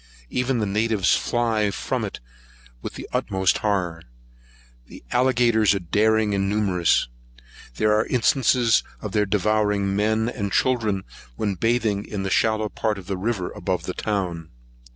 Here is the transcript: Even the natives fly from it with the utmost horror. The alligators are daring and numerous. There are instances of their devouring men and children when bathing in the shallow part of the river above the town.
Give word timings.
Even 0.31 0.57
the 0.57 0.65
natives 0.65 1.13
fly 1.15 1.69
from 1.69 2.03
it 2.03 2.19
with 2.81 2.95
the 2.95 3.07
utmost 3.13 3.59
horror. 3.59 4.01
The 4.87 5.03
alligators 5.11 5.75
are 5.75 5.79
daring 5.79 6.33
and 6.33 6.49
numerous. 6.49 7.07
There 7.75 7.93
are 7.93 8.07
instances 8.07 8.81
of 8.99 9.11
their 9.11 9.27
devouring 9.27 9.95
men 9.95 10.27
and 10.27 10.51
children 10.51 11.03
when 11.35 11.53
bathing 11.53 12.03
in 12.03 12.23
the 12.23 12.31
shallow 12.31 12.67
part 12.67 12.97
of 12.97 13.05
the 13.05 13.15
river 13.15 13.51
above 13.51 13.83
the 13.83 13.93
town. 13.93 14.49